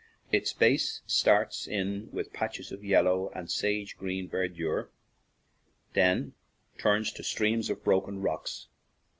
[0.31, 4.89] Its base starts in with patches of yellow and sage green verdure,
[5.93, 6.33] then
[6.79, 8.67] turns to streams of broken rocks.